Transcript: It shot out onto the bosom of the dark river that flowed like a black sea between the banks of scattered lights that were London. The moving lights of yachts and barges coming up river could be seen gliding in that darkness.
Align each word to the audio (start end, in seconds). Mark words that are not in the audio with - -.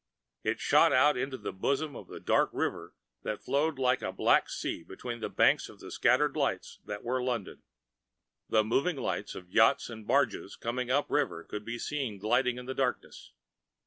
It 0.43 0.59
shot 0.59 0.91
out 0.91 1.15
onto 1.15 1.37
the 1.37 1.53
bosom 1.53 1.95
of 1.95 2.07
the 2.07 2.19
dark 2.19 2.49
river 2.53 2.95
that 3.21 3.43
flowed 3.43 3.77
like 3.77 4.01
a 4.01 4.11
black 4.11 4.49
sea 4.49 4.81
between 4.81 5.19
the 5.19 5.29
banks 5.29 5.69
of 5.69 5.79
scattered 5.93 6.35
lights 6.35 6.79
that 6.85 7.03
were 7.03 7.21
London. 7.21 7.61
The 8.49 8.63
moving 8.63 8.95
lights 8.97 9.35
of 9.35 9.51
yachts 9.51 9.91
and 9.91 10.07
barges 10.07 10.55
coming 10.55 10.89
up 10.89 11.11
river 11.11 11.43
could 11.43 11.63
be 11.65 11.77
seen 11.77 12.17
gliding 12.17 12.57
in 12.57 12.65
that 12.65 12.73
darkness. 12.77 13.31